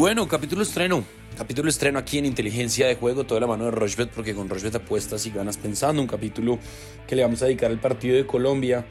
Bueno, 0.00 0.26
capítulo 0.26 0.62
estreno. 0.62 1.04
Capítulo 1.36 1.68
estreno 1.68 1.98
aquí 1.98 2.16
en 2.16 2.24
Inteligencia 2.24 2.86
de 2.86 2.94
Juego, 2.94 3.24
toda 3.24 3.38
la 3.38 3.46
mano 3.46 3.66
de 3.66 3.70
Rochbet, 3.70 4.08
porque 4.08 4.34
con 4.34 4.48
Rochbet 4.48 4.74
apuestas 4.76 5.26
y 5.26 5.30
ganas 5.30 5.58
pensando. 5.58 6.00
Un 6.00 6.08
capítulo 6.08 6.58
que 7.06 7.16
le 7.16 7.22
vamos 7.22 7.42
a 7.42 7.44
dedicar 7.44 7.70
al 7.70 7.80
partido 7.80 8.16
de 8.16 8.26
Colombia 8.26 8.86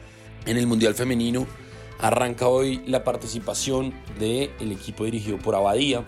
en 0.46 0.56
el 0.56 0.68
Mundial 0.68 0.94
Femenino. 0.94 1.48
Arranca 1.98 2.46
hoy 2.46 2.84
la 2.86 3.02
participación 3.02 3.92
del 4.20 4.52
equipo 4.70 5.04
dirigido 5.04 5.36
por 5.38 5.56
Abadía 5.56 6.04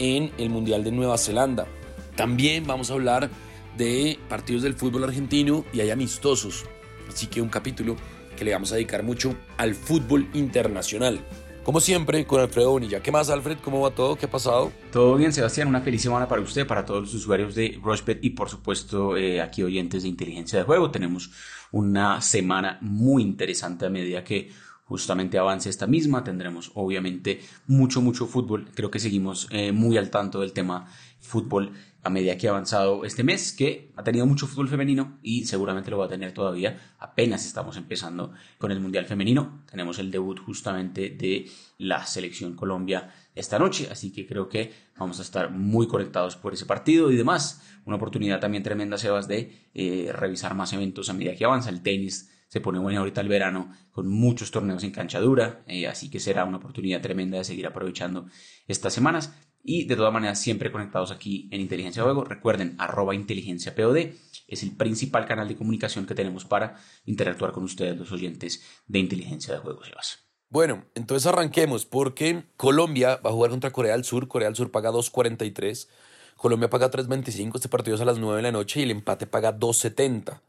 en 0.00 0.32
el 0.36 0.50
Mundial 0.50 0.82
de 0.82 0.90
Nueva 0.90 1.16
Zelanda. 1.16 1.68
También 2.16 2.66
vamos 2.66 2.90
a 2.90 2.94
hablar 2.94 3.30
de 3.78 4.18
partidos 4.28 4.64
del 4.64 4.74
fútbol 4.74 5.04
argentino 5.04 5.64
y 5.72 5.78
hay 5.78 5.90
amistosos. 5.90 6.64
Así 7.08 7.28
que 7.28 7.40
un 7.40 7.50
capítulo 7.50 7.94
que 8.36 8.44
le 8.44 8.52
vamos 8.52 8.72
a 8.72 8.74
dedicar 8.74 9.04
mucho 9.04 9.36
al 9.58 9.76
fútbol 9.76 10.28
internacional. 10.34 11.20
Como 11.64 11.80
siempre, 11.80 12.26
con 12.26 12.40
Alfredo 12.40 12.72
Bonilla. 12.72 13.02
¿Qué 13.02 13.10
más, 13.10 13.30
Alfred? 13.30 13.56
¿Cómo 13.64 13.80
va 13.80 13.90
todo? 13.90 14.16
¿Qué 14.16 14.26
ha 14.26 14.30
pasado? 14.30 14.70
Todo 14.92 15.16
bien, 15.16 15.32
Sebastián. 15.32 15.66
Una 15.66 15.80
feliz 15.80 16.02
semana 16.02 16.28
para 16.28 16.42
usted, 16.42 16.66
para 16.66 16.84
todos 16.84 17.04
los 17.04 17.14
usuarios 17.14 17.54
de 17.54 17.80
Rushbet 17.82 18.22
y, 18.22 18.30
por 18.30 18.50
supuesto, 18.50 19.16
eh, 19.16 19.40
aquí 19.40 19.62
oyentes 19.62 20.02
de 20.02 20.10
inteligencia 20.10 20.58
de 20.58 20.66
juego. 20.66 20.90
Tenemos 20.90 21.30
una 21.72 22.20
semana 22.20 22.76
muy 22.82 23.22
interesante 23.22 23.86
a 23.86 23.88
medida 23.88 24.22
que 24.22 24.50
justamente 24.84 25.38
avance 25.38 25.68
esta 25.68 25.86
misma. 25.86 26.24
Tendremos, 26.24 26.70
obviamente, 26.74 27.40
mucho, 27.66 28.00
mucho 28.00 28.26
fútbol. 28.26 28.70
Creo 28.74 28.90
que 28.90 29.00
seguimos 29.00 29.48
eh, 29.50 29.72
muy 29.72 29.96
al 29.96 30.10
tanto 30.10 30.40
del 30.40 30.52
tema 30.52 30.86
fútbol 31.18 31.72
a 32.04 32.10
medida 32.10 32.36
que 32.36 32.46
ha 32.46 32.50
avanzado 32.50 33.06
este 33.06 33.24
mes, 33.24 33.52
que 33.52 33.90
ha 33.96 34.04
tenido 34.04 34.26
mucho 34.26 34.46
fútbol 34.46 34.68
femenino 34.68 35.18
y 35.22 35.46
seguramente 35.46 35.90
lo 35.90 35.96
va 35.96 36.04
a 36.04 36.08
tener 36.08 36.32
todavía. 36.32 36.94
Apenas 36.98 37.46
estamos 37.46 37.78
empezando 37.78 38.32
con 38.58 38.70
el 38.70 38.78
Mundial 38.78 39.06
Femenino. 39.06 39.64
Tenemos 39.70 39.98
el 39.98 40.10
debut 40.10 40.38
justamente 40.38 41.08
de 41.08 41.50
la 41.78 42.04
selección 42.04 42.54
Colombia 42.54 43.10
esta 43.34 43.58
noche, 43.58 43.88
así 43.90 44.12
que 44.12 44.26
creo 44.26 44.50
que 44.50 44.70
vamos 44.98 45.18
a 45.18 45.22
estar 45.22 45.50
muy 45.50 45.88
conectados 45.88 46.36
por 46.36 46.52
ese 46.52 46.66
partido 46.66 47.10
y 47.10 47.16
demás. 47.16 47.62
Una 47.86 47.96
oportunidad 47.96 48.38
también 48.38 48.62
tremenda, 48.62 48.98
Sebas, 48.98 49.26
de 49.26 49.70
eh, 49.72 50.10
revisar 50.12 50.54
más 50.54 50.74
eventos 50.74 51.08
a 51.08 51.14
medida 51.14 51.34
que 51.34 51.46
avanza 51.46 51.70
el 51.70 51.82
tenis. 51.82 52.30
Se 52.48 52.60
pone 52.60 52.78
bueno 52.78 53.00
ahorita 53.00 53.20
el 53.20 53.28
verano 53.28 53.74
con 53.90 54.08
muchos 54.08 54.50
torneos 54.50 54.84
en 54.84 54.90
cancha 54.90 55.20
dura, 55.20 55.62
eh, 55.66 55.86
así 55.86 56.10
que 56.10 56.20
será 56.20 56.44
una 56.44 56.58
oportunidad 56.58 57.00
tremenda 57.00 57.38
de 57.38 57.44
seguir 57.44 57.66
aprovechando 57.66 58.26
estas 58.66 58.92
semanas. 58.92 59.34
Y 59.66 59.86
de 59.86 59.96
todas 59.96 60.12
maneras, 60.12 60.38
siempre 60.40 60.70
conectados 60.70 61.10
aquí 61.10 61.48
en 61.50 61.62
Inteligencia 61.62 62.02
de 62.02 62.04
Juego. 62.04 62.24
Recuerden, 62.24 62.74
arroba 62.78 63.14
inteligencia 63.14 63.74
POD 63.74 64.12
es 64.46 64.62
el 64.62 64.76
principal 64.76 65.24
canal 65.24 65.48
de 65.48 65.56
comunicación 65.56 66.06
que 66.06 66.14
tenemos 66.14 66.44
para 66.44 66.76
interactuar 67.06 67.52
con 67.52 67.64
ustedes, 67.64 67.96
los 67.96 68.12
oyentes 68.12 68.62
de 68.86 68.98
Inteligencia 68.98 69.54
de 69.54 69.60
Juego, 69.60 69.82
Sebas. 69.82 70.24
Bueno, 70.50 70.84
entonces 70.94 71.26
arranquemos 71.26 71.86
porque 71.86 72.44
Colombia 72.56 73.16
va 73.16 73.30
a 73.30 73.32
jugar 73.32 73.50
contra 73.50 73.72
Corea 73.72 73.94
del 73.94 74.04
Sur. 74.04 74.28
Corea 74.28 74.48
del 74.48 74.56
Sur 74.56 74.70
paga 74.70 74.90
2.43. 74.90 75.88
Colombia 76.36 76.70
paga 76.70 76.90
3.25. 76.90 77.56
Este 77.56 77.68
partido 77.68 77.96
es 77.96 78.02
a 78.02 78.04
las 78.04 78.18
9 78.18 78.36
de 78.36 78.42
la 78.42 78.52
noche 78.52 78.80
y 78.80 78.82
el 78.84 78.90
empate 78.90 79.26
paga 79.26 79.58
2.70. 79.58 80.40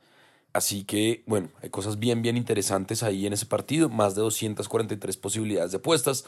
Así 0.56 0.86
que, 0.86 1.22
bueno, 1.28 1.50
hay 1.62 1.70
cosas 1.70 2.00
bien, 2.00 2.22
bien 2.22 2.38
interesantes 2.38 3.04
ahí 3.04 3.28
en 3.28 3.34
ese 3.34 3.46
partido. 3.46 3.90
Más 3.90 4.16
de 4.16 4.22
243 4.22 5.18
posibilidades 5.18 5.72
de 5.72 5.80
apuestas. 5.80 6.24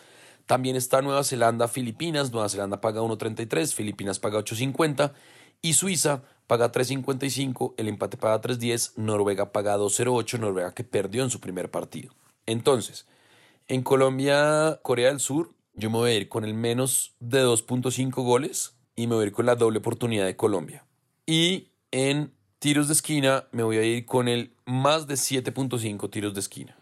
También 0.45 0.75
está 0.75 1.02
Nueva 1.02 1.23
Zelanda, 1.23 1.70
Filipinas. 1.70 2.33
Nueva 2.33 2.50
Zelanda 2.50 2.81
paga 2.81 3.00
1.33, 3.00 3.73
Filipinas 3.73 4.20
paga 4.20 4.39
8.50 4.39 5.14
y 5.61 5.75
Suiza 5.75 6.23
paga 6.45 6.73
3.55, 6.73 7.75
el 7.78 7.88
empate 7.88 8.17
paga 8.17 8.42
3.10, 8.42 8.98
Noruega 8.98 9.53
paga 9.53 9.78
2.08, 9.78 10.39
Noruega 10.39 10.73
que 10.73 10.83
perdió 10.83 11.23
en 11.23 11.30
su 11.30 11.39
primer 11.39 11.72
partido. 11.72 12.14
Entonces, 12.45 13.08
en 13.70 13.81
Colombia, 13.81 14.81
Corea 14.83 15.08
del 15.08 15.22
Sur, 15.22 15.53
yo 15.73 15.89
me 15.89 16.00
voy 16.00 16.11
a 16.11 16.16
ir 16.16 16.28
con 16.28 16.44
el 16.44 16.53
menos 16.53 17.16
de 17.22 17.45
2.5 17.45 18.11
goles 18.25 18.75
y 18.94 19.08
me 19.08 19.16
voy 19.16 19.23
a 19.23 19.28
ir 19.28 19.33
con 19.33 19.45
la 19.45 19.55
doble 19.55 19.80
oportunidad 19.80 20.26
de 20.26 20.36
Colombia. 20.36 20.86
Y 21.26 21.70
en 21.92 22.36
tiros 22.60 22.88
de 22.88 22.94
esquina 22.94 23.45
me 23.52 23.64
voy 23.64 23.78
a 23.78 23.84
ir 23.84 24.06
con 24.06 24.28
el 24.28 24.54
más 24.66 25.08
de 25.08 25.16
7.5 25.16 26.10
tiros 26.10 26.34
de 26.34 26.40
esquina. 26.40 26.78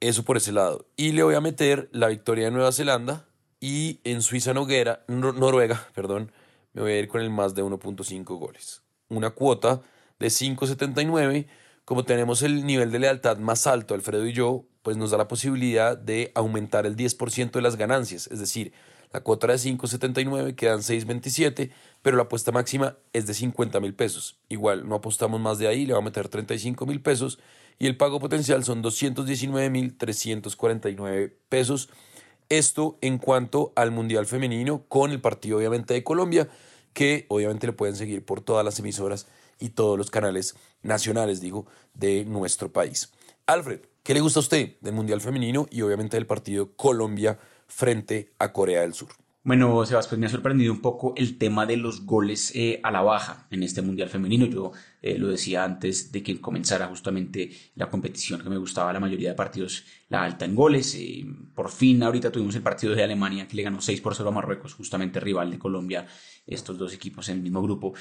Eso 0.00 0.24
por 0.24 0.36
ese 0.36 0.52
lado. 0.52 0.86
Y 0.96 1.12
le 1.12 1.22
voy 1.22 1.34
a 1.34 1.40
meter 1.40 1.88
la 1.92 2.08
victoria 2.08 2.46
de 2.46 2.50
Nueva 2.50 2.72
Zelanda 2.72 3.26
y 3.60 4.00
en 4.04 4.22
Suiza 4.22 4.52
Noguera, 4.52 5.04
Noruega, 5.06 5.86
perdón, 5.94 6.32
me 6.72 6.82
voy 6.82 6.92
a 6.92 6.98
ir 6.98 7.08
con 7.08 7.20
el 7.20 7.30
más 7.30 7.54
de 7.54 7.62
1.5 7.62 8.24
goles. 8.38 8.82
Una 9.08 9.30
cuota 9.30 9.82
de 10.18 10.28
5.79. 10.28 11.46
Como 11.84 12.04
tenemos 12.04 12.42
el 12.42 12.64
nivel 12.64 12.90
de 12.90 13.00
lealtad 13.00 13.38
más 13.38 13.66
alto, 13.66 13.94
Alfredo 13.94 14.26
y 14.26 14.32
yo, 14.32 14.64
pues 14.82 14.96
nos 14.96 15.10
da 15.10 15.18
la 15.18 15.28
posibilidad 15.28 15.96
de 15.96 16.32
aumentar 16.34 16.86
el 16.86 16.96
10% 16.96 17.52
de 17.52 17.62
las 17.62 17.76
ganancias. 17.76 18.28
Es 18.28 18.38
decir, 18.38 18.72
la 19.12 19.20
cuota 19.20 19.46
de 19.46 19.54
5.79 19.54 20.54
quedan 20.54 20.80
6.27, 20.80 21.70
pero 22.00 22.16
la 22.16 22.22
apuesta 22.24 22.50
máxima 22.50 22.96
es 23.12 23.26
de 23.26 23.34
50 23.34 23.78
mil 23.80 23.94
pesos. 23.94 24.38
Igual, 24.48 24.88
no 24.88 24.94
apostamos 24.94 25.38
más 25.40 25.58
de 25.58 25.68
ahí, 25.68 25.84
le 25.84 25.92
va 25.92 25.98
a 25.98 26.02
meter 26.02 26.28
35 26.28 26.86
mil 26.86 27.02
pesos 27.02 27.38
y 27.78 27.86
el 27.86 27.96
pago 27.96 28.20
potencial 28.20 28.64
son 28.64 28.82
219.349 28.82 31.32
pesos. 31.48 31.88
Esto 32.48 32.98
en 33.00 33.18
cuanto 33.18 33.72
al 33.76 33.90
Mundial 33.90 34.26
Femenino 34.26 34.84
con 34.88 35.10
el 35.10 35.20
partido 35.20 35.58
obviamente 35.58 35.94
de 35.94 36.04
Colombia, 36.04 36.48
que 36.92 37.26
obviamente 37.28 37.66
le 37.66 37.72
pueden 37.72 37.96
seguir 37.96 38.24
por 38.24 38.40
todas 38.40 38.64
las 38.64 38.78
emisoras 38.78 39.26
y 39.58 39.70
todos 39.70 39.98
los 39.98 40.10
canales 40.10 40.54
nacionales, 40.82 41.40
digo, 41.40 41.66
de 41.94 42.24
nuestro 42.24 42.72
país. 42.72 43.12
Alfred, 43.46 43.80
¿qué 44.02 44.14
le 44.14 44.20
gusta 44.20 44.40
a 44.40 44.42
usted 44.42 44.76
del 44.80 44.94
Mundial 44.94 45.20
Femenino 45.20 45.66
y 45.70 45.82
obviamente 45.82 46.16
del 46.16 46.26
partido 46.26 46.72
Colombia 46.76 47.38
frente 47.72 48.32
a 48.38 48.52
Corea 48.52 48.82
del 48.82 48.94
Sur? 48.94 49.08
Bueno, 49.44 49.84
Sebas, 49.84 50.06
pues 50.06 50.20
me 50.20 50.26
ha 50.26 50.28
sorprendido 50.28 50.72
un 50.72 50.80
poco 50.80 51.14
el 51.16 51.36
tema 51.36 51.66
de 51.66 51.76
los 51.76 52.06
goles 52.06 52.52
eh, 52.54 52.78
a 52.84 52.92
la 52.92 53.02
baja 53.02 53.48
en 53.50 53.64
este 53.64 53.82
Mundial 53.82 54.08
Femenino. 54.08 54.46
Yo 54.46 54.70
eh, 55.00 55.18
lo 55.18 55.26
decía 55.26 55.64
antes 55.64 56.12
de 56.12 56.22
que 56.22 56.40
comenzara 56.40 56.86
justamente 56.86 57.50
la 57.74 57.90
competición, 57.90 58.40
que 58.40 58.48
me 58.48 58.56
gustaba 58.56 58.92
la 58.92 59.00
mayoría 59.00 59.30
de 59.30 59.34
partidos 59.34 59.84
la 60.12 60.24
alta 60.24 60.44
en 60.44 60.54
goles. 60.54 60.94
Eh, 60.94 61.24
por 61.54 61.70
fin, 61.70 62.02
ahorita 62.02 62.30
tuvimos 62.30 62.54
el 62.54 62.62
partido 62.62 62.94
de 62.94 63.02
Alemania 63.02 63.48
que 63.48 63.56
le 63.56 63.62
ganó 63.62 63.80
6 63.80 64.00
por 64.02 64.14
0 64.14 64.28
a 64.28 64.32
Marruecos, 64.32 64.74
justamente 64.74 65.20
rival 65.20 65.50
de 65.50 65.58
Colombia. 65.58 66.06
Estos 66.46 66.76
dos 66.76 66.92
equipos 66.92 67.28
en 67.30 67.38
el 67.38 67.42
mismo 67.42 67.62
grupo. 67.62 67.94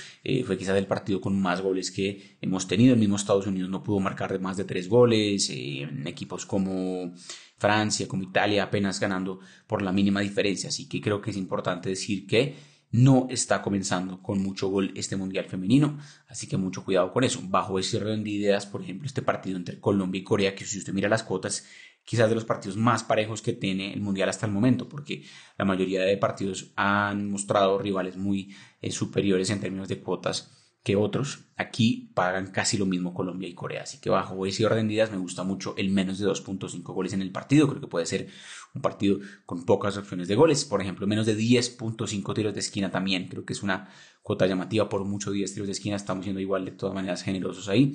fue 0.45 0.57
quizás 0.57 0.77
el 0.77 0.87
partido 0.87 1.21
con 1.21 1.41
más 1.41 1.61
goles 1.61 1.89
que 1.89 2.37
hemos 2.41 2.67
tenido. 2.67 2.93
El 2.93 2.99
mismo 2.99 3.15
Estados 3.15 3.47
Unidos 3.47 3.69
no 3.69 3.81
pudo 3.81 3.99
marcar 3.99 4.31
de 4.31 4.39
más 4.39 4.57
de 4.57 4.65
3 4.65 4.89
goles. 4.89 5.49
en 5.49 6.05
equipos 6.05 6.45
como 6.45 7.13
Francia, 7.57 8.07
como 8.07 8.23
Italia, 8.23 8.63
apenas 8.63 8.99
ganando 8.99 9.39
por 9.67 9.81
la 9.81 9.93
mínima 9.93 10.19
diferencia. 10.19 10.67
Así 10.67 10.89
que 10.89 10.99
creo 10.99 11.21
que 11.21 11.31
es 11.31 11.37
importante 11.37 11.89
decir 11.89 12.27
que 12.27 12.70
no 12.91 13.27
está 13.29 13.61
comenzando 13.61 14.21
con 14.21 14.41
mucho 14.41 14.67
gol 14.67 14.91
este 14.95 15.15
Mundial 15.15 15.45
femenino, 15.45 15.97
así 16.27 16.47
que 16.47 16.57
mucho 16.57 16.83
cuidado 16.83 17.11
con 17.11 17.23
eso. 17.23 17.39
Bajo 17.43 17.79
ese 17.79 17.97
orden 17.97 18.23
de 18.23 18.31
ideas, 18.31 18.65
por 18.65 18.81
ejemplo, 18.81 19.05
este 19.05 19.21
partido 19.21 19.57
entre 19.57 19.79
Colombia 19.79 20.19
y 20.19 20.23
Corea, 20.23 20.55
que 20.55 20.65
si 20.65 20.77
usted 20.77 20.93
mira 20.93 21.09
las 21.09 21.23
cuotas, 21.23 21.65
quizás 22.03 22.29
de 22.29 22.35
los 22.35 22.45
partidos 22.45 22.77
más 22.77 23.03
parejos 23.03 23.41
que 23.41 23.53
tiene 23.53 23.93
el 23.93 24.01
Mundial 24.01 24.29
hasta 24.29 24.45
el 24.45 24.51
momento, 24.51 24.89
porque 24.89 25.23
la 25.57 25.65
mayoría 25.65 26.01
de 26.01 26.17
partidos 26.17 26.71
han 26.75 27.31
mostrado 27.31 27.77
rivales 27.77 28.17
muy 28.17 28.55
eh, 28.81 28.91
superiores 28.91 29.49
en 29.49 29.59
términos 29.59 29.87
de 29.87 29.99
cuotas 29.99 30.60
que 30.83 30.95
otros. 30.95 31.45
Aquí 31.57 32.11
pagan 32.15 32.47
casi 32.47 32.77
lo 32.77 32.85
mismo 32.85 33.13
Colombia 33.13 33.47
y 33.47 33.53
Corea. 33.53 33.83
Así 33.83 33.99
que 33.99 34.09
bajo 34.09 34.45
ese 34.45 34.65
orden 34.65 34.87
de 34.87 35.07
me 35.07 35.17
gusta 35.17 35.43
mucho 35.43 35.75
el 35.77 35.91
menos 35.91 36.17
de 36.17 36.27
2.5 36.27 36.81
goles 36.93 37.13
en 37.13 37.21
el 37.21 37.31
partido. 37.31 37.67
Creo 37.67 37.81
que 37.81 37.87
puede 37.87 38.05
ser 38.05 38.27
un 38.73 38.81
partido 38.81 39.19
con 39.45 39.65
pocas 39.65 39.97
opciones 39.97 40.27
de 40.27 40.35
goles. 40.35 40.65
Por 40.65 40.81
ejemplo, 40.81 41.05
menos 41.05 41.25
de 41.25 41.37
10.5 41.37 42.33
tiros 42.33 42.53
de 42.53 42.59
esquina 42.59 42.89
también. 42.89 43.27
Creo 43.27 43.45
que 43.45 43.53
es 43.53 43.61
una 43.61 43.89
cuota 44.23 44.47
llamativa. 44.47 44.89
Por 44.89 45.05
mucho 45.05 45.31
10 45.31 45.53
tiros 45.53 45.67
de 45.67 45.73
esquina 45.73 45.95
estamos 45.95 46.23
siendo 46.23 46.41
igual 46.41 46.65
de 46.65 46.71
todas 46.71 46.95
maneras 46.95 47.21
generosos 47.21 47.69
ahí. 47.69 47.93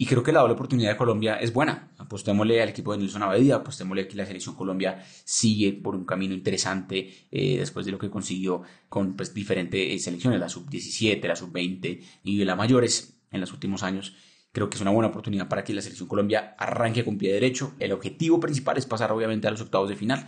Y 0.00 0.06
creo 0.06 0.22
que 0.22 0.32
la 0.32 0.40
doble 0.40 0.54
oportunidad 0.54 0.92
de 0.92 0.96
Colombia 0.96 1.34
es 1.34 1.52
buena. 1.52 1.90
Apostémosle 1.98 2.62
al 2.62 2.70
equipo 2.70 2.92
de 2.92 2.98
Nelson 3.00 3.22
Abadía, 3.22 3.56
apostémosle 3.56 4.08
que 4.08 4.16
la 4.16 4.24
selección 4.24 4.54
Colombia 4.54 5.04
sigue 5.24 5.74
por 5.74 5.94
un 5.94 6.06
camino 6.06 6.32
interesante 6.32 7.26
eh, 7.30 7.58
después 7.58 7.84
de 7.84 7.92
lo 7.92 7.98
que 7.98 8.08
consiguió 8.08 8.62
con 8.88 9.14
pues, 9.14 9.34
diferentes 9.34 10.02
selecciones, 10.02 10.40
la 10.40 10.48
sub-17, 10.48 11.22
la 11.28 11.36
sub-20 11.36 12.02
y 12.24 12.42
la 12.46 12.56
mayores 12.56 13.20
en 13.30 13.42
los 13.42 13.52
últimos 13.52 13.82
años. 13.82 14.16
Creo 14.52 14.70
que 14.70 14.76
es 14.76 14.80
una 14.80 14.90
buena 14.90 15.08
oportunidad 15.08 15.48
para 15.48 15.64
que 15.64 15.74
la 15.74 15.82
selección 15.82 16.08
Colombia 16.08 16.54
arranque 16.56 17.04
con 17.04 17.18
pie 17.18 17.34
derecho. 17.34 17.74
El 17.78 17.92
objetivo 17.92 18.40
principal 18.40 18.78
es 18.78 18.86
pasar 18.86 19.12
obviamente 19.12 19.48
a 19.48 19.50
los 19.50 19.60
octavos 19.60 19.90
de 19.90 19.96
final 19.96 20.26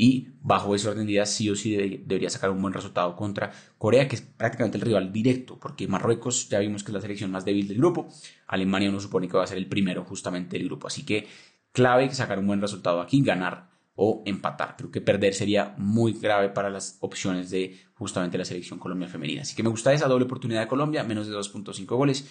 y 0.00 0.28
bajo 0.40 0.74
ese 0.74 0.88
orden 0.88 1.04
de 1.04 1.12
ideas 1.12 1.28
sí 1.28 1.50
o 1.50 1.54
sí 1.54 1.76
debería 2.06 2.30
sacar 2.30 2.48
un 2.48 2.62
buen 2.62 2.72
resultado 2.72 3.14
contra 3.14 3.52
Corea, 3.76 4.08
que 4.08 4.16
es 4.16 4.22
prácticamente 4.22 4.78
el 4.78 4.82
rival 4.82 5.12
directo, 5.12 5.58
porque 5.60 5.86
Marruecos 5.88 6.48
ya 6.48 6.58
vimos 6.58 6.82
que 6.82 6.90
es 6.90 6.94
la 6.94 7.02
selección 7.02 7.30
más 7.30 7.44
débil 7.44 7.68
del 7.68 7.76
grupo, 7.76 8.08
Alemania 8.46 8.88
uno 8.88 8.98
supone 8.98 9.28
que 9.28 9.36
va 9.36 9.44
a 9.44 9.46
ser 9.46 9.58
el 9.58 9.66
primero 9.66 10.02
justamente 10.04 10.56
del 10.56 10.68
grupo, 10.68 10.86
así 10.86 11.04
que 11.04 11.28
clave 11.72 12.08
sacar 12.14 12.38
un 12.38 12.46
buen 12.46 12.62
resultado 12.62 13.02
aquí, 13.02 13.20
ganar 13.22 13.68
o 13.94 14.22
empatar. 14.24 14.76
Creo 14.78 14.90
que 14.90 15.02
perder 15.02 15.34
sería 15.34 15.74
muy 15.76 16.14
grave 16.14 16.48
para 16.48 16.70
las 16.70 16.96
opciones 17.00 17.50
de 17.50 17.78
justamente 17.92 18.38
la 18.38 18.46
selección 18.46 18.78
Colombia 18.78 19.06
femenina. 19.06 19.42
Así 19.42 19.54
que 19.54 19.62
me 19.62 19.68
gusta 19.68 19.92
esa 19.92 20.08
doble 20.08 20.24
oportunidad 20.24 20.62
de 20.62 20.68
Colombia, 20.68 21.04
menos 21.04 21.26
de 21.26 21.34
2.5 21.34 21.84
goles 21.84 22.26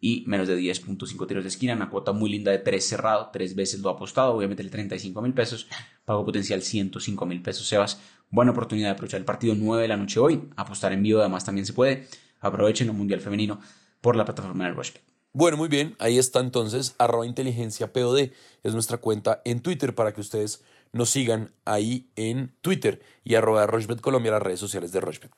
y 0.00 0.24
menos 0.26 0.48
de 0.48 0.58
10.5 0.58 1.26
tiros 1.26 1.44
de 1.44 1.48
esquina, 1.48 1.74
una 1.74 1.88
cuota 1.88 2.12
muy 2.12 2.30
linda 2.30 2.50
de 2.50 2.58
3 2.58 2.86
cerrado, 2.86 3.30
tres 3.32 3.54
veces 3.54 3.80
lo 3.80 3.88
ha 3.88 3.92
apostado, 3.92 4.40
a 4.40 4.46
meterle 4.46 4.70
35 4.70 5.22
mil 5.22 5.32
pesos, 5.32 5.66
pago 6.04 6.24
potencial 6.24 6.62
105 6.62 7.26
mil 7.26 7.40
pesos, 7.42 7.66
Sebas, 7.66 8.00
buena 8.30 8.52
oportunidad 8.52 8.88
de 8.88 8.92
aprovechar 8.92 9.20
el 9.20 9.24
partido 9.24 9.54
9 9.56 9.82
de 9.82 9.88
la 9.88 9.96
noche 9.96 10.20
hoy, 10.20 10.48
apostar 10.56 10.92
en 10.92 11.02
vivo 11.02 11.20
además 11.20 11.44
también 11.44 11.66
se 11.66 11.72
puede, 11.72 12.06
aprovechen 12.40 12.88
el 12.88 12.94
Mundial 12.94 13.20
Femenino 13.20 13.60
por 14.00 14.16
la 14.16 14.24
plataforma 14.24 14.66
del 14.66 14.74
Rushbet. 14.74 15.02
Bueno, 15.32 15.56
muy 15.56 15.68
bien, 15.68 15.96
ahí 15.98 16.18
está 16.18 16.40
entonces, 16.40 16.94
arroba 16.98 17.26
inteligencia 17.26 17.92
POD, 17.92 18.30
es 18.62 18.72
nuestra 18.72 18.98
cuenta 18.98 19.42
en 19.44 19.60
Twitter 19.60 19.94
para 19.94 20.12
que 20.12 20.20
ustedes 20.20 20.62
nos 20.92 21.10
sigan 21.10 21.52
ahí 21.64 22.08
en 22.14 22.54
Twitter 22.60 23.02
y 23.24 23.34
arroba 23.34 23.66
Rochbet 23.66 24.00
Colombia, 24.00 24.30
las 24.30 24.42
redes 24.42 24.60
sociales 24.60 24.92
de 24.92 25.00
Rochbet. 25.00 25.32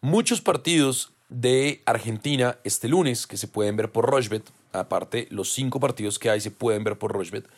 Muchos 0.00 0.40
partidos 0.40 1.12
de 1.28 1.82
Argentina 1.86 2.58
este 2.64 2.88
lunes 2.88 3.26
que 3.26 3.36
se 3.36 3.48
pueden 3.48 3.76
ver 3.76 3.90
por 3.90 4.06
Rochbet, 4.06 4.44
aparte 4.72 5.26
los 5.30 5.52
cinco 5.52 5.80
partidos 5.80 6.18
que 6.18 6.30
hay 6.30 6.40
se 6.40 6.50
pueden 6.50 6.84
ver 6.84 6.98
por 6.98 7.12
Rochbet. 7.12 7.48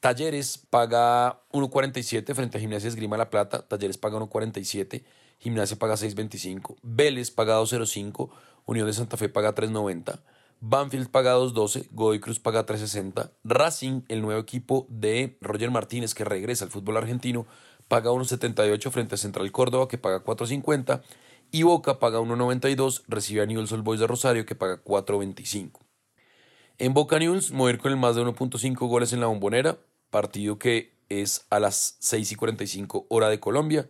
Talleres 0.00 0.58
paga 0.58 1.40
1.47 1.52 2.34
frente 2.34 2.58
a 2.58 2.60
Gimnasia 2.60 2.88
Esgrima 2.88 3.16
La 3.16 3.30
Plata, 3.30 3.62
Talleres 3.62 3.98
paga 3.98 4.18
1.47, 4.18 5.02
Gimnasia 5.38 5.78
paga 5.78 5.94
6.25, 5.94 6.76
Vélez 6.82 7.30
paga 7.30 7.60
2.05, 7.60 8.30
Unión 8.66 8.86
de 8.86 8.92
Santa 8.92 9.16
Fe 9.16 9.28
paga 9.28 9.54
3.90. 9.54 10.20
Banfield 10.60 11.10
paga 11.10 11.36
2.12, 11.36 11.88
Godoy 11.90 12.20
Cruz 12.20 12.40
paga 12.40 12.64
3.60, 12.64 13.30
Racing, 13.44 14.02
el 14.08 14.22
nuevo 14.22 14.40
equipo 14.40 14.86
de 14.88 15.36
Roger 15.40 15.70
Martínez 15.70 16.14
que 16.14 16.24
regresa 16.24 16.64
al 16.64 16.70
fútbol 16.70 16.96
argentino, 16.96 17.46
paga 17.88 18.10
1.78 18.10 18.90
frente 18.90 19.14
a 19.14 19.18
Central 19.18 19.50
Córdoba 19.52 19.88
que 19.88 19.98
paga 19.98 20.24
4.50 20.24 21.02
y 21.50 21.62
Boca 21.62 21.98
paga 21.98 22.20
1.92, 22.20 23.02
recibe 23.08 23.42
a 23.42 23.46
Newell's 23.46 23.72
Old 23.72 23.84
Boys 23.84 24.00
de 24.00 24.06
Rosario 24.06 24.46
que 24.46 24.54
paga 24.54 24.82
4.25. 24.82 25.80
En 26.78 26.92
Boca 26.92 27.18
News, 27.18 27.52
mover 27.52 27.78
con 27.78 27.92
el 27.92 27.98
más 27.98 28.16
de 28.16 28.22
1.5 28.22 28.76
goles 28.88 29.12
en 29.12 29.20
la 29.20 29.26
bombonera, 29.26 29.78
partido 30.10 30.58
que 30.58 30.92
es 31.08 31.46
a 31.50 31.60
las 31.60 31.96
6 32.00 32.32
y 32.32 32.34
45 32.34 33.06
hora 33.08 33.28
de 33.28 33.40
Colombia. 33.40 33.88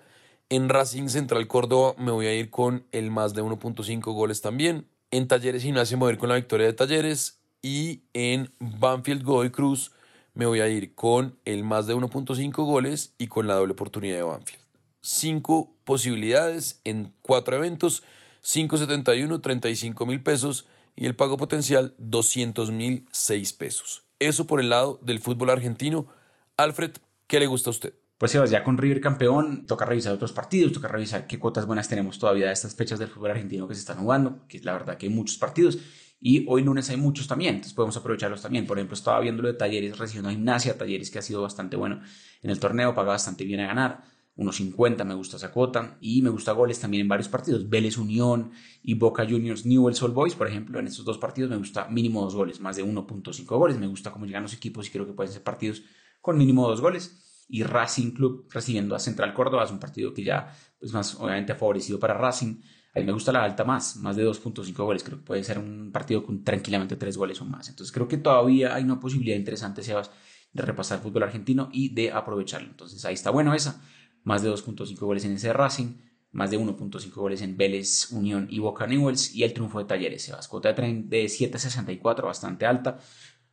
En 0.49 0.69
Racing 0.69 1.08
Central 1.08 1.49
Córdoba 1.49 1.94
me 1.99 2.12
voy 2.12 2.26
a 2.26 2.35
ir 2.35 2.50
con 2.50 2.87
el 2.93 3.11
más 3.11 3.35
de 3.35 3.43
1.5 3.43 4.00
goles 4.14 4.41
también. 4.41 4.87
En 5.11 5.26
Talleres 5.26 5.62
Gimnasia 5.62 5.97
me 5.97 6.05
voy 6.05 6.12
ir 6.12 6.19
con 6.19 6.29
la 6.29 6.37
victoria 6.37 6.67
de 6.67 6.73
Talleres. 6.73 7.41
Y 7.62 8.02
en 8.12 8.52
Banfield 8.61 9.25
Godoy 9.25 9.50
Cruz 9.50 9.91
me 10.35 10.47
voy 10.47 10.61
a 10.61 10.69
ir 10.69 10.94
con 10.94 11.37
el 11.44 11.64
más 11.64 11.88
de 11.88 11.97
1.5 11.97 12.52
goles 12.64 13.14
y 13.19 13.26
con 13.26 13.49
la 13.49 13.55
doble 13.55 13.73
oportunidad 13.73 14.17
de 14.17 14.23
Banfield. 14.23 14.66
Cinco 15.08 15.73
posibilidades 15.85 16.81
en 16.82 17.12
cuatro 17.23 17.55
eventos, 17.55 18.03
571, 18.41 19.41
35 19.41 20.05
mil 20.05 20.20
pesos 20.20 20.67
y 20.97 21.06
el 21.06 21.14
pago 21.14 21.37
potencial 21.37 21.94
200 21.99 22.73
mil 22.73 23.06
6 23.12 23.53
pesos. 23.53 24.03
Eso 24.19 24.49
por 24.49 24.58
el 24.58 24.69
lado 24.69 24.99
del 25.03 25.20
fútbol 25.20 25.50
argentino. 25.50 26.08
Alfred, 26.56 26.91
¿qué 27.29 27.38
le 27.38 27.47
gusta 27.47 27.70
a 27.70 27.75
usted? 27.75 27.94
Pues 28.19 28.32
Sebas, 28.32 28.50
ya 28.50 28.64
con 28.64 28.79
River 28.79 29.00
campeón, 29.00 29.64
toca 29.64 29.85
revisar 29.85 30.12
otros 30.12 30.32
partidos, 30.32 30.73
toca 30.73 30.88
revisar 30.88 31.29
qué 31.29 31.38
cuotas 31.38 31.67
buenas 31.67 31.88
tenemos 31.88 32.19
todavía 32.19 32.47
de 32.47 32.52
estas 32.52 32.75
fechas 32.75 32.99
del 32.99 33.06
fútbol 33.06 33.31
argentino 33.31 33.69
que 33.69 33.75
se 33.75 33.82
están 33.82 33.99
jugando, 33.99 34.44
que 34.49 34.56
es 34.56 34.64
la 34.64 34.73
verdad 34.73 34.97
que 34.97 35.06
hay 35.06 35.12
muchos 35.12 35.38
partidos. 35.38 35.79
Y 36.19 36.44
hoy 36.49 36.64
lunes 36.64 36.91
hay 36.91 36.97
muchos 36.97 37.29
también, 37.29 37.55
entonces 37.55 37.75
podemos 37.75 37.97
aprovecharlos 37.97 38.43
también. 38.43 38.67
Por 38.67 38.76
ejemplo, 38.76 38.94
estaba 38.94 39.20
viendo 39.20 39.43
lo 39.43 39.47
de 39.52 39.55
Talleres 39.55 39.99
recibiendo 39.99 40.31
a 40.31 40.32
Gimnasia, 40.32 40.76
Talleres 40.76 41.12
que 41.12 41.20
ha 41.20 41.23
sido 41.23 41.43
bastante 41.43 41.76
bueno 41.76 42.00
en 42.43 42.50
el 42.50 42.59
torneo, 42.59 42.93
paga 42.93 43.11
bastante 43.11 43.44
bien 43.44 43.61
a 43.61 43.69
ganar. 43.69 44.16
1.50 44.37 45.05
me 45.05 45.15
gusta 45.15 45.37
esa 45.37 45.50
cuota 45.50 45.97
y 46.00 46.21
me 46.21 46.29
gusta 46.29 46.53
goles 46.53 46.79
también 46.79 47.03
en 47.03 47.09
varios 47.09 47.29
partidos. 47.29 47.69
Vélez 47.69 47.97
Unión 47.97 48.53
y 48.83 48.94
Boca 48.94 49.25
Juniors 49.25 49.65
Newell's 49.65 50.03
Old 50.03 50.15
Boys, 50.15 50.35
por 50.35 50.47
ejemplo, 50.47 50.79
en 50.79 50.87
estos 50.87 51.05
dos 51.05 51.17
partidos 51.17 51.50
me 51.50 51.56
gusta 51.56 51.88
mínimo 51.88 52.23
dos 52.23 52.35
goles, 52.35 52.61
más 52.61 52.77
de 52.77 52.85
1.5 52.85 53.44
goles. 53.47 53.79
Me 53.79 53.87
gusta 53.87 54.11
cómo 54.11 54.27
llegan 54.27 54.43
los 54.43 54.53
equipos 54.53 54.87
y 54.87 54.91
creo 54.91 55.06
que 55.06 55.12
pueden 55.12 55.33
ser 55.33 55.43
partidos 55.43 55.83
con 56.21 56.37
mínimo 56.37 56.69
dos 56.69 56.81
goles 56.81 57.44
y 57.49 57.62
Racing 57.62 58.11
Club 58.11 58.47
recibiendo 58.50 58.94
a 58.94 58.99
Central 58.99 59.33
Córdoba. 59.33 59.65
Es 59.65 59.71
un 59.71 59.79
partido 59.79 60.12
que 60.12 60.25
ya, 60.25 60.53
pues 60.79 60.93
más 60.93 61.15
obviamente 61.15 61.55
favorecido 61.55 61.99
para 61.99 62.15
Racing. 62.15 62.61
A 62.94 62.99
mí 62.99 63.05
me 63.05 63.12
gusta 63.12 63.33
la 63.33 63.43
alta 63.43 63.65
más, 63.65 63.97
más 63.97 64.17
de 64.17 64.27
2.5 64.27 64.75
goles. 64.75 65.03
Creo 65.03 65.19
que 65.19 65.25
puede 65.25 65.44
ser 65.44 65.59
un 65.59 65.91
partido 65.93 66.25
con 66.25 66.44
tranquilamente 66.44 66.97
3 66.97 67.17
goles 67.17 67.41
o 67.41 67.44
más. 67.44 67.69
Entonces 67.69 67.93
creo 67.93 68.09
que 68.09 68.19
todavía 68.19 68.75
hay 68.75 68.85
una 68.85 68.99
posibilidad 68.99 69.37
interesante, 69.37 69.83
Sebas, 69.83 70.11
de 70.53 70.62
repasar 70.62 70.99
el 70.99 71.05
fútbol 71.05 71.23
argentino 71.23 71.69
y 71.73 71.94
de 71.94 72.11
aprovecharlo. 72.11 72.69
Entonces 72.69 73.05
ahí 73.05 73.15
está 73.15 73.31
bueno 73.31 73.55
esa. 73.55 73.83
Más 74.26 74.43
de 74.43 74.50
2.5 74.50 74.99
goles 74.99 75.25
en 75.25 75.32
ese 75.32 75.55
Racing, 75.55 75.94
más 76.32 76.50
de 76.50 76.58
1.5 76.58 77.14
goles 77.14 77.40
en 77.40 77.56
Vélez, 77.56 78.11
Unión 78.11 78.46
y 78.50 78.58
Boca 78.58 78.87
Newells 78.87 79.34
y 79.34 79.44
el 79.44 79.55
triunfo 79.55 79.78
de 79.78 79.87
Talleres, 79.87 80.25
Sebas. 80.25 80.49
Cuota 80.49 80.75
de 80.75 81.25
7.64, 81.25 82.25
bastante 82.25 82.67
alta. 82.67 82.99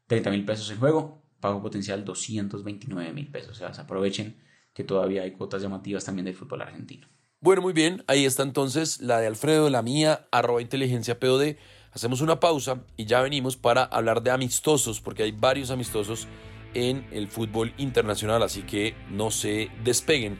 30 0.08 0.32
mil 0.32 0.44
pesos 0.44 0.70
en 0.70 0.80
juego 0.80 1.24
pago 1.44 1.62
potencial 1.62 2.06
229 2.06 3.12
mil 3.12 3.30
pesos. 3.30 3.52
O 3.52 3.54
sea, 3.54 3.84
aprovechen 3.84 4.38
que 4.74 4.86
todavía 4.86 5.24
hay 5.24 5.34
cuotas 5.34 5.62
llamativas 5.62 6.06
también 6.06 6.26
del 6.26 6.36
fútbol 6.36 6.62
argentino. 6.62 7.08
Bueno, 7.42 7.62
muy 7.62 7.74
bien, 7.74 8.06
ahí 8.08 8.24
está 8.24 8.44
entonces 8.44 9.02
la 9.02 9.20
de 9.20 9.28
Alfredo, 9.28 9.70
la 9.70 9.82
mía, 9.82 10.26
arroba 10.32 10.62
inteligencia 10.62 11.20
POD. 11.20 11.58
Hacemos 11.92 12.22
una 12.22 12.40
pausa 12.40 12.86
y 12.96 13.06
ya 13.06 13.22
venimos 13.22 13.58
para 13.58 13.84
hablar 13.84 14.24
de 14.24 14.32
amistosos, 14.32 15.02
porque 15.02 15.24
hay 15.24 15.34
varios 15.34 15.70
amistosos 15.70 16.28
en 16.74 17.06
el 17.12 17.28
fútbol 17.28 17.74
internacional, 17.78 18.42
así 18.42 18.62
que 18.62 18.96
no 19.12 19.30
se 19.30 19.70
despeguen 19.84 20.40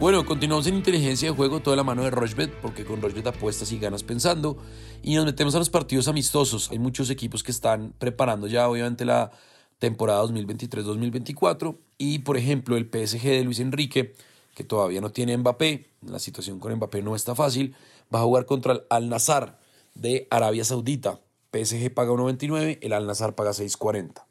Bueno, 0.00 0.24
continuamos 0.24 0.66
en 0.66 0.76
inteligencia 0.76 1.28
de 1.28 1.36
juego 1.36 1.60
toda 1.60 1.76
la 1.76 1.84
mano 1.84 2.02
de 2.02 2.10
Rochbet, 2.10 2.50
porque 2.62 2.86
con 2.86 3.02
Rochbet 3.02 3.26
apuestas 3.26 3.70
y 3.70 3.78
ganas 3.78 4.02
pensando. 4.02 4.56
Y 5.02 5.14
nos 5.14 5.26
metemos 5.26 5.54
a 5.54 5.58
los 5.58 5.68
partidos 5.68 6.08
amistosos. 6.08 6.70
Hay 6.70 6.78
muchos 6.78 7.10
equipos 7.10 7.42
que 7.42 7.52
están 7.52 7.92
preparando 7.98 8.46
ya, 8.46 8.66
obviamente, 8.66 9.04
la 9.04 9.30
temporada 9.78 10.24
2023-2024. 10.24 11.76
Y 11.98 12.20
por 12.20 12.38
ejemplo, 12.38 12.78
el 12.78 12.86
PSG 12.86 13.24
de 13.24 13.44
Luis 13.44 13.60
Enrique, 13.60 14.14
que 14.54 14.64
todavía 14.64 15.02
no 15.02 15.12
tiene 15.12 15.36
Mbappé, 15.36 15.90
la 16.06 16.18
situación 16.18 16.60
con 16.60 16.74
Mbappé 16.74 17.02
no 17.02 17.14
está 17.14 17.34
fácil, 17.34 17.76
va 18.12 18.20
a 18.20 18.22
jugar 18.22 18.46
contra 18.46 18.72
el 18.72 18.82
Al 18.88 19.10
Nazar 19.10 19.58
de 19.94 20.26
Arabia 20.30 20.64
Saudita. 20.64 21.20
PSG 21.52 21.92
paga 21.92 22.12
1.29, 22.12 22.78
el 22.80 22.94
Al 22.94 23.06
Nazar 23.06 23.34
paga 23.34 23.50
6.40. 23.50 24.22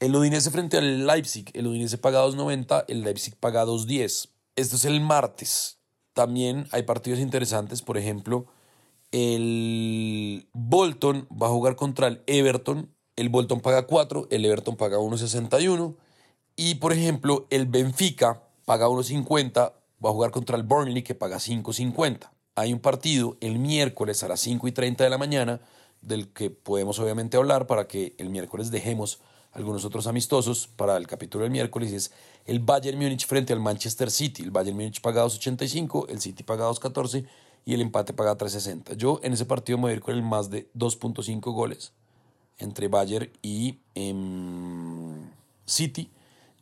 El 0.00 0.16
Udinese 0.16 0.50
frente 0.50 0.78
al 0.78 1.06
Leipzig, 1.06 1.50
el 1.52 1.66
Udinese 1.66 1.98
paga 1.98 2.24
2.90, 2.24 2.86
el 2.88 3.02
Leipzig 3.02 3.36
paga 3.36 3.66
2.10. 3.66 4.30
Esto 4.58 4.76
es 4.76 4.84
el 4.84 5.00
martes. 5.00 5.78
También 6.12 6.66
hay 6.72 6.82
partidos 6.82 7.20
interesantes, 7.20 7.80
por 7.80 7.96
ejemplo, 7.96 8.46
el 9.12 10.48
Bolton 10.52 11.28
va 11.30 11.46
a 11.46 11.50
jugar 11.50 11.76
contra 11.76 12.08
el 12.08 12.22
Everton 12.26 12.92
el 13.18 13.30
Bolton 13.30 13.60
paga 13.60 13.86
4, 13.86 14.28
el 14.30 14.44
Everton 14.44 14.76
paga 14.76 14.98
1.61 14.98 15.96
y 16.54 16.76
por 16.76 16.92
ejemplo 16.92 17.48
el 17.50 17.66
Benfica 17.66 18.44
paga 18.64 18.86
1.50, 18.86 19.54
va 19.54 20.10
a 20.10 20.12
jugar 20.12 20.30
contra 20.30 20.56
el 20.56 20.62
Burnley 20.62 21.02
que 21.02 21.16
paga 21.16 21.38
5.50. 21.38 22.30
Hay 22.54 22.72
un 22.72 22.78
partido 22.78 23.36
el 23.40 23.58
miércoles 23.58 24.22
a 24.22 24.28
las 24.28 24.40
5 24.40 24.68
y 24.68 24.72
30 24.72 25.02
de 25.02 25.10
la 25.10 25.18
mañana 25.18 25.60
del 26.00 26.32
que 26.32 26.50
podemos 26.50 27.00
obviamente 27.00 27.36
hablar 27.36 27.66
para 27.66 27.88
que 27.88 28.14
el 28.18 28.30
miércoles 28.30 28.70
dejemos 28.70 29.20
algunos 29.58 29.84
otros 29.84 30.06
amistosos 30.06 30.68
para 30.68 30.96
el 30.96 31.08
capítulo 31.08 31.42
del 31.42 31.50
miércoles 31.50 31.92
es 31.92 32.12
el 32.46 32.60
Bayern 32.60 32.96
Múnich 32.96 33.26
frente 33.26 33.52
al 33.52 33.58
Manchester 33.58 34.08
City. 34.08 34.44
El 34.44 34.52
Bayern 34.52 34.76
Múnich 34.76 35.00
paga 35.00 35.24
2.85, 35.24 36.06
el 36.08 36.20
City 36.20 36.44
paga 36.44 36.68
2.14 36.70 37.26
y 37.64 37.74
el 37.74 37.80
empate 37.80 38.12
paga 38.12 38.38
3.60. 38.38 38.94
Yo 38.96 39.18
en 39.24 39.32
ese 39.32 39.46
partido 39.46 39.76
me 39.76 39.82
voy 39.82 39.90
a 39.90 39.94
ir 39.94 40.00
con 40.00 40.14
el 40.14 40.22
más 40.22 40.48
de 40.48 40.70
2.5 40.74 41.40
goles 41.52 41.92
entre 42.58 42.86
Bayern 42.86 43.30
y 43.42 43.80
em, 43.96 45.28
City. 45.66 46.08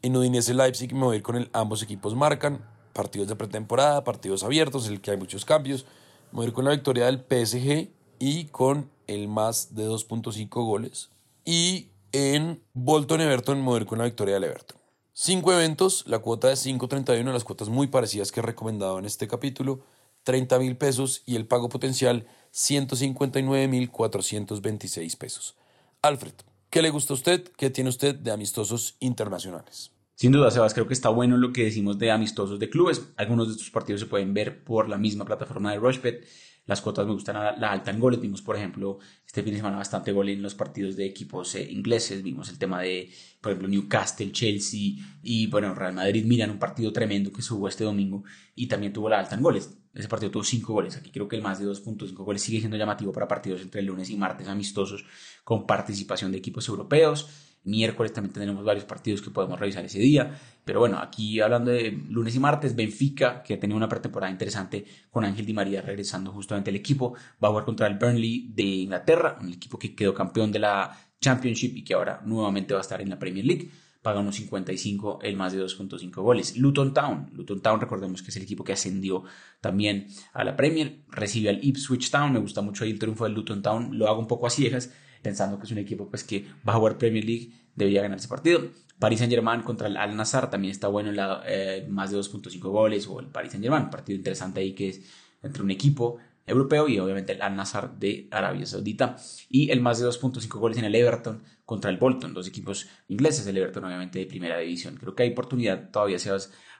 En 0.01 0.17
Udinese 0.17 0.55
Leipzig 0.55 0.95
me 0.95 1.05
voy 1.05 1.15
a 1.15 1.17
ir 1.19 1.23
con 1.23 1.37
el 1.37 1.51
ambos 1.53 1.83
equipos 1.83 2.15
marcan, 2.15 2.65
partidos 2.95 3.29
de 3.29 3.37
pretemporada, 3.37 4.05
partidos 4.05 4.43
abiertos, 4.43 4.87
en 4.87 4.95
el 4.95 5.01
que 5.03 5.11
hay 5.11 5.19
muchos 5.19 5.45
cambios. 5.45 5.85
Me 6.33 6.39
voy 6.39 6.47
a 6.47 6.49
ir 6.49 6.55
con 6.55 6.65
la 6.65 6.71
victoria 6.71 7.07
del 7.07 7.19
PSG 7.19 7.91
y 8.19 8.47
con 8.47 8.91
el 9.07 9.29
más 9.29 9.75
de 9.75 9.87
2.5 9.87 10.49
goles. 10.65 11.11
Y 11.45 11.91
en 12.17 12.63
Bolton 12.73 13.21
Everton 13.21 13.59
ir 13.77 13.85
con 13.85 13.99
la 13.99 14.05
victoria 14.05 14.35
del 14.35 14.45
Everton. 14.45 14.79
Cinco 15.13 15.53
eventos, 15.53 16.05
la 16.07 16.19
cuota 16.21 16.49
de 16.49 16.55
5.31, 16.55 17.31
las 17.31 17.45
cuotas 17.45 17.69
muy 17.69 17.89
parecidas 17.89 18.33
que 18.33 18.41
he 18.41 18.43
recomendado 18.43 18.99
en 18.99 19.05
este 19.05 19.29
capítulo, 19.29 19.81
30 20.23 20.59
mil 20.59 20.77
pesos 20.79 21.23
y 21.27 21.37
el 21.37 21.47
pago 21.47 21.69
potencial 21.69 22.27
159 22.53 23.69
mil 23.69 23.91
426 23.91 25.17
pesos. 25.17 25.57
Alfred, 26.01 26.33
¿qué 26.71 26.81
le 26.81 26.89
gusta 26.89 27.13
a 27.13 27.17
usted? 27.17 27.45
¿Qué 27.59 27.69
tiene 27.69 27.91
usted 27.91 28.15
de 28.15 28.31
amistosos 28.31 28.97
internacionales? 29.01 29.93
Sin 30.15 30.33
duda, 30.33 30.51
Sebas, 30.51 30.73
creo 30.73 30.87
que 30.87 30.95
está 30.95 31.11
bueno 31.11 31.37
lo 31.37 31.53
que 31.53 31.65
decimos 31.65 31.99
de 31.99 32.11
amistosos 32.11 32.59
de 32.59 32.71
clubes. 32.71 33.11
Algunos 33.17 33.49
de 33.49 33.53
estos 33.53 33.71
partidos 33.71 34.01
se 34.01 34.07
pueden 34.07 34.33
ver 34.33 34.65
por 34.65 34.89
la 34.89 34.97
misma 34.97 35.27
plataforma 35.27 35.73
de 35.73 35.79
Rushbet. 35.79 36.27
Las 36.67 36.81
cuotas 36.81 37.07
me 37.07 37.13
gustan 37.13 37.37
a 37.37 37.57
la 37.57 37.71
alta 37.71 37.93
en 37.93 38.01
goles. 38.01 38.21
Vimos, 38.21 38.43
por 38.43 38.57
ejemplo, 38.57 38.99
este 39.25 39.43
fin 39.43 39.53
de 39.53 39.59
semana 39.59 39.77
bastante 39.77 40.11
gol 40.11 40.29
en 40.29 40.43
los 40.43 40.55
partidos 40.55 40.97
de 40.97 41.07
equipos 41.07 41.55
eh, 41.55 41.71
ingleses. 41.71 42.23
Vimos 42.23 42.49
el 42.51 42.59
tema 42.59 42.83
de, 42.83 43.11
por 43.41 43.53
ejemplo, 43.53 43.69
Newcastle, 43.69 44.33
Chelsea 44.33 44.97
y, 45.23 45.47
bueno, 45.47 45.75
Real 45.75 45.95
Madrid. 45.95 46.25
Miran 46.25 46.51
un 46.51 46.59
partido 46.59 46.93
tremendo 46.93 47.33
que 47.33 47.41
subo 47.41 47.69
este 47.69 47.85
domingo 47.85 48.25
y 48.57 48.67
también 48.67 48.93
tuvo 48.93 49.09
la 49.09 49.21
alta 49.21 49.37
en 49.37 49.43
goles. 49.43 49.79
Ese 49.95 50.09
partido 50.09 50.31
tuvo 50.31 50.43
5 50.43 50.73
goles. 50.73 50.97
Aquí 50.97 51.11
creo 51.11 51.29
que 51.29 51.37
el 51.37 51.43
más 51.43 51.59
de 51.59 51.67
2.5 51.67 52.13
goles 52.17 52.43
sigue 52.43 52.59
siendo 52.59 52.77
llamativo 52.77 53.13
para 53.13 53.29
partidos 53.29 53.63
entre 53.63 53.81
lunes 53.83 54.11
y 54.11 54.17
martes 54.17 54.49
amistosos 54.49 55.05
con 55.45 55.67
participación 55.67 56.33
de 56.33 56.39
equipos 56.39 56.69
europeos. 56.69 57.29
Miércoles 57.67 58.13
también 58.13 58.33
tendremos 58.33 58.65
varios 58.65 58.85
partidos 58.85 59.21
que 59.21 59.31
podemos 59.31 59.59
revisar 59.59 59.85
ese 59.85 59.99
día. 59.99 60.39
Pero 60.65 60.81
bueno, 60.81 60.99
aquí 60.99 61.41
hablando 61.41 61.73
de 61.73 61.91
lunes 62.09 62.35
y 62.37 62.39
martes, 62.39 62.77
Benfica, 62.77 63.43
que 63.43 63.55
ha 63.55 63.61
tenido 63.61 63.77
una 63.77 63.89
pretemporada 63.89 64.31
interesante 64.33 64.85
con 65.11 65.25
Ángel 65.25 65.45
Di 65.45 65.53
María 65.53 65.83
regresando 65.83 66.31
justamente 66.33 66.71
al 66.71 66.77
equipo, 66.77 67.15
va 67.43 67.49
a 67.49 67.51
jugar 67.51 67.65
contra 67.65 67.89
el 67.89 67.99
Burnley 67.99 68.53
de 68.55 68.63
Inglaterra, 68.63 69.39
un 69.41 69.53
equipo 69.53 69.79
que 69.79 69.95
quedó 69.95 70.15
campeón 70.15 70.53
de 70.53 70.61
la 70.61 70.97
Championship 71.21 71.77
y 71.77 71.83
que 71.83 71.95
ahora 71.95 72.23
nuevamente 72.25 72.73
va 72.73 72.81
a 72.81 72.83
estar 72.83 73.01
en 73.01 73.11
la 73.11 73.19
Premier 73.19 73.45
League. 73.45 73.71
Paga 74.01 74.21
unos 74.21 74.37
55, 74.37 75.19
el 75.23 75.37
más 75.37 75.53
de 75.53 75.61
2.5 75.61 76.23
goles. 76.23 76.57
Luton 76.57 76.95
Town. 76.95 77.31
Luton 77.35 77.61
Town, 77.61 77.81
recordemos 77.81 78.23
que 78.23 78.31
es 78.31 78.37
el 78.37 78.45
equipo 78.45 78.63
que 78.63 78.73
ascendió 78.73 79.25
también 79.61 80.07
a 80.33 80.45
la 80.45 80.55
Premier. 80.55 81.01
Recibe 81.09 81.49
al 81.49 81.59
Ipswich 81.65 82.13
Town. 82.13 82.33
Me 82.33 82.39
gusta 82.39 82.63
mucho 82.63 82.85
ahí 82.85 82.93
el 82.93 83.01
triunfo 83.01 83.25
del 83.25 83.35
Luton 83.35 83.63
Town. 83.63 83.99
Lo 83.99 84.07
hago 84.07 84.21
un 84.21 84.29
poco 84.29 84.47
a 84.47 84.51
ciegas 84.51 84.93
pensando 85.27 85.59
que 85.59 85.65
es 85.65 85.73
un 85.73 85.79
equipo 85.79 86.09
pues, 86.09 86.23
que 86.23 86.47
va 86.67 86.75
a 86.75 86.77
jugar 86.77 86.99
Premier 86.99 87.25
League, 87.25 87.51
debería 87.75 88.01
ganar 88.01 88.19
ese 88.19 88.29
partido. 88.29 88.61
Paris 89.01 89.19
Saint 89.19 89.33
Germain 89.33 89.63
contra 89.63 89.89
el 89.89 89.97
Al 89.97 90.17
Nassr 90.17 90.49
también 90.49 90.71
está 90.71 90.87
bueno, 90.87 91.11
la, 91.11 91.43
eh, 91.45 91.85
más 91.91 92.13
de 92.13 92.17
2.5 92.17 92.61
goles, 92.71 93.09
o 93.09 93.19
el 93.19 93.27
Paris 93.27 93.51
Saint 93.51 93.65
Germain, 93.65 93.91
partido 93.91 94.17
interesante 94.17 94.61
ahí 94.61 94.73
que 94.73 94.91
es 94.91 95.01
entre 95.43 95.65
un 95.65 95.73
equipo 95.73 96.19
europeo 96.47 96.89
y 96.89 96.99
obviamente 96.99 97.33
el 97.33 97.43
Al 97.43 97.57
Nassr 97.57 97.99
de 97.99 98.29
Arabia 98.31 98.65
Saudita 98.67 99.17
y 99.49 99.71
el 99.71 99.81
más 99.81 99.99
de 99.99 100.07
2.5 100.07 100.59
goles 100.59 100.79
en 100.79 100.85
el 100.85 100.95
Everton 100.95 101.43
contra 101.65 101.91
el 101.91 101.97
Bolton, 101.97 102.33
dos 102.33 102.47
equipos 102.47 102.87
ingleses, 103.09 103.47
el 103.47 103.57
Everton 103.57 103.85
obviamente 103.85 104.21
de 104.21 104.27
primera 104.27 104.59
división. 104.59 104.97
Creo 104.97 105.15
que 105.15 105.25
hay 105.25 105.33
oportunidad 105.33 105.91
todavía 105.91 106.19
se 106.19 106.31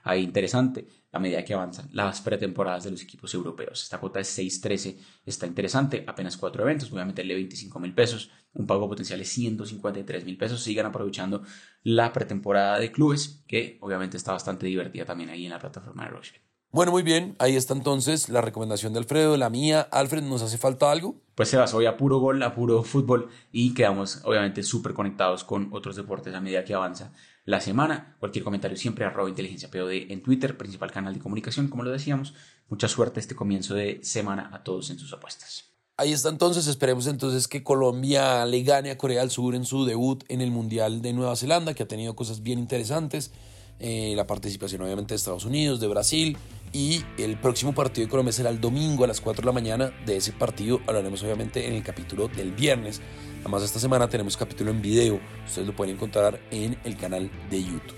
ahí 0.03 0.23
interesante 0.23 0.87
a 1.11 1.19
medida 1.19 1.43
que 1.43 1.53
avanzan 1.53 1.89
las 1.91 2.21
pretemporadas 2.21 2.85
de 2.85 2.91
los 2.91 3.01
equipos 3.01 3.33
europeos. 3.33 3.83
Esta 3.83 3.99
cuota 3.99 4.19
es 4.19 4.37
6.13, 4.37 4.97
está 5.25 5.45
interesante, 5.45 6.03
apenas 6.07 6.37
cuatro 6.37 6.63
eventos, 6.63 6.89
voy 6.89 7.01
a 7.01 7.05
meterle 7.05 7.33
25 7.33 7.79
mil 7.79 7.93
pesos, 7.93 8.31
un 8.53 8.65
pago 8.65 8.87
potencial 8.87 9.19
de 9.19 9.25
153 9.25 10.25
mil 10.25 10.37
pesos. 10.37 10.61
Sigan 10.61 10.85
aprovechando 10.85 11.43
la 11.83 12.13
pretemporada 12.13 12.79
de 12.79 12.91
clubes, 12.91 13.43
que 13.47 13.77
obviamente 13.81 14.17
está 14.17 14.31
bastante 14.31 14.65
divertida 14.65 15.05
también 15.05 15.29
ahí 15.29 15.45
en 15.45 15.51
la 15.51 15.59
plataforma 15.59 16.05
de 16.05 16.09
Roche. 16.09 16.46
Bueno, 16.71 16.91
muy 16.91 17.01
bien, 17.01 17.35
ahí 17.39 17.55
está 17.55 17.73
entonces 17.73 18.27
la 18.27 18.41
recomendación 18.41 18.91
de 18.91 18.99
Alfredo, 18.99 19.37
la 19.37 19.49
mía. 19.49 19.87
Alfred, 19.89 20.21
¿nos 20.21 20.41
hace 20.41 20.57
falta 20.57 20.91
algo? 20.91 21.15
Pues 21.33 21.49
Sebas, 21.49 21.73
hoy 21.73 21.85
a 21.85 21.95
puro 21.95 22.19
gol, 22.19 22.43
a 22.43 22.53
puro 22.53 22.83
fútbol 22.83 23.29
y 23.53 23.73
quedamos 23.73 24.19
obviamente 24.25 24.63
súper 24.63 24.93
conectados 24.93 25.45
con 25.45 25.69
otros 25.71 25.95
deportes 25.95 26.35
a 26.35 26.41
medida 26.41 26.65
que 26.65 26.73
avanza 26.73 27.13
la 27.45 27.61
semana. 27.61 28.17
Cualquier 28.19 28.43
comentario 28.43 28.75
siempre 28.75 29.05
arroba 29.05 29.29
inteligencia 29.29 29.71
POD 29.71 30.11
en 30.11 30.21
Twitter, 30.21 30.57
principal 30.57 30.91
canal 30.91 31.13
de 31.13 31.21
comunicación, 31.21 31.69
como 31.69 31.83
lo 31.83 31.91
decíamos. 31.91 32.33
Mucha 32.67 32.89
suerte 32.89 33.21
este 33.21 33.35
comienzo 33.35 33.73
de 33.73 34.01
semana 34.03 34.49
a 34.53 34.61
todos 34.61 34.89
en 34.89 34.99
sus 34.99 35.13
apuestas. 35.13 35.71
Ahí 35.95 36.11
está 36.11 36.27
entonces, 36.29 36.67
esperemos 36.67 37.07
entonces 37.07 37.47
que 37.47 37.63
Colombia 37.63 38.45
le 38.45 38.61
gane 38.63 38.91
a 38.91 38.97
Corea 38.97 39.21
del 39.21 39.31
Sur 39.31 39.55
en 39.55 39.65
su 39.65 39.85
debut 39.85 40.25
en 40.27 40.41
el 40.41 40.51
Mundial 40.51 41.01
de 41.01 41.13
Nueva 41.13 41.37
Zelanda, 41.37 41.73
que 41.73 41.83
ha 41.83 41.87
tenido 41.87 42.15
cosas 42.15 42.43
bien 42.43 42.59
interesantes. 42.59 43.31
Eh, 43.79 44.13
la 44.15 44.25
participación 44.25 44.81
obviamente 44.81 45.13
de 45.13 45.17
Estados 45.17 45.45
Unidos, 45.45 45.79
de 45.79 45.87
Brasil 45.87 46.37
y 46.73 47.03
el 47.17 47.39
próximo 47.39 47.73
partido 47.73 48.05
de 48.05 48.09
Colombia 48.09 48.33
será 48.33 48.49
el 48.49 48.59
domingo 48.59 49.03
a 49.03 49.07
las 49.07 49.21
4 49.21 49.41
de 49.41 49.45
la 49.45 49.51
mañana. 49.51 49.91
De 50.05 50.17
ese 50.17 50.33
partido 50.33 50.81
hablaremos 50.87 51.21
obviamente 51.23 51.67
en 51.67 51.73
el 51.73 51.83
capítulo 51.83 52.27
del 52.27 52.51
viernes. 52.51 53.01
Además 53.41 53.63
esta 53.63 53.79
semana 53.79 54.09
tenemos 54.09 54.35
capítulo 54.35 54.71
en 54.71 54.81
video, 54.81 55.19
ustedes 55.45 55.67
lo 55.67 55.75
pueden 55.75 55.95
encontrar 55.95 56.39
en 56.51 56.77
el 56.83 56.97
canal 56.97 57.29
de 57.49 57.63
YouTube. 57.63 57.95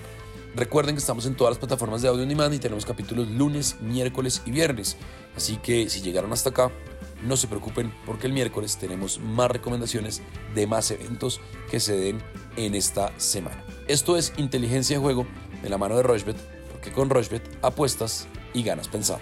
Recuerden 0.56 0.96
que 0.96 1.00
estamos 1.00 1.26
en 1.26 1.36
todas 1.36 1.52
las 1.52 1.60
plataformas 1.60 2.02
de 2.02 2.08
audio 2.08 2.24
on 2.24 2.30
demand 2.30 2.54
y 2.54 2.60
tenemos 2.60 2.86
capítulos 2.86 3.28
lunes, 3.30 3.78
miércoles 3.82 4.42
y 4.46 4.52
viernes. 4.52 4.98
Así 5.36 5.58
que 5.58 5.90
si 5.90 6.02
llegaron 6.02 6.34
hasta 6.34 6.50
acá, 6.50 6.72
no 7.24 7.38
se 7.38 7.48
preocupen 7.48 7.94
porque 8.06 8.28
el 8.28 8.34
miércoles 8.34 8.78
tenemos 8.78 9.20
más 9.20 9.52
recomendaciones 9.52 10.22
de 10.56 10.68
más 10.68 10.90
eventos 10.92 11.40
que 11.70 11.80
se 11.80 11.98
den 11.98 12.22
en 12.58 12.76
esta 12.76 13.18
semana. 13.20 13.64
Esto 13.88 14.18
es 14.18 14.34
Inteligencia 14.38 14.98
de 14.98 15.02
Juego 15.02 15.28
de 15.62 15.70
la 15.70 15.78
mano 15.78 15.98
de 15.98 16.04
Rochbet, 16.04 16.38
porque 16.72 16.92
con 16.92 17.10
Rochbet 17.10 17.44
apuestas 17.62 18.28
y 18.54 18.64
ganas 18.64 18.88
pensar. 18.88 19.20